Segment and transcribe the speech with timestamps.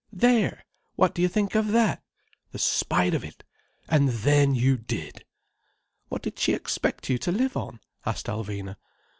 [0.11, 0.65] There!
[0.95, 2.01] What do you think of that?
[2.53, 3.43] The spite of it!
[3.87, 5.25] 'And then you did!'"
[6.09, 8.77] "What did she expect you to live on?" asked Alvina.